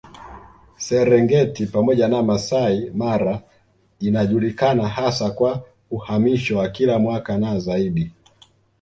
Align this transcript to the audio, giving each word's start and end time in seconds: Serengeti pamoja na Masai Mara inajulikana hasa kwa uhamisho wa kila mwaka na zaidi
Serengeti 0.77 1.65
pamoja 1.65 2.07
na 2.07 2.23
Masai 2.23 2.91
Mara 2.95 3.41
inajulikana 3.99 4.87
hasa 4.87 5.31
kwa 5.31 5.63
uhamisho 5.91 6.57
wa 6.57 6.69
kila 6.69 6.99
mwaka 6.99 7.37
na 7.37 7.59
zaidi 7.59 8.11